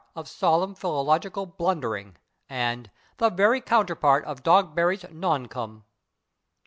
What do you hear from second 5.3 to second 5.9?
com